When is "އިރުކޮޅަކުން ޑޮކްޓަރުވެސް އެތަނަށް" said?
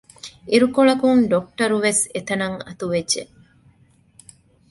0.51-2.59